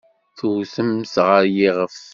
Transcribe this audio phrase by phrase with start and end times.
[0.37, 1.97] Tewtemt-t ɣer yiɣef.